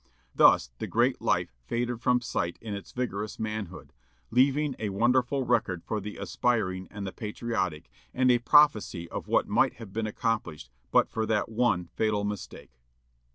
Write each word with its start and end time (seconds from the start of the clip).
Thus 0.33 0.71
the 0.79 0.87
great 0.87 1.21
life 1.21 1.53
faded 1.67 2.01
from 2.01 2.21
sight 2.21 2.57
in 2.59 2.73
its 2.73 2.91
vigorous 2.91 3.37
manhood, 3.37 3.93
leaving 4.31 4.75
a 4.79 4.89
wonderful 4.89 5.45
record 5.45 5.83
for 5.83 6.01
the 6.01 6.17
aspiring 6.17 6.87
and 6.89 7.05
the 7.05 7.11
patriotic, 7.11 7.87
and 8.11 8.31
a 8.31 8.39
prophecy 8.39 9.07
of 9.11 9.27
what 9.27 9.47
might 9.47 9.73
have 9.75 9.93
been 9.93 10.07
accomplished 10.07 10.71
but 10.89 11.07
for 11.07 11.27
that 11.27 11.49
one 11.49 11.85
fatal 11.93 12.23
mistake. 12.23 12.71